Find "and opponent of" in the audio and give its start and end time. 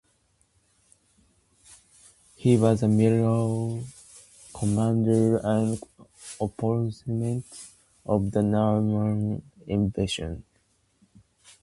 5.43-8.31